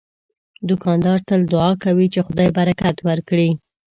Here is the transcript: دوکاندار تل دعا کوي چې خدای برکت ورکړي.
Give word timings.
دوکاندار 0.69 1.17
تل 1.27 1.41
دعا 1.53 1.71
کوي 1.83 2.07
چې 2.13 2.19
خدای 2.27 2.49
برکت 2.57 2.95
ورکړي. 3.07 3.49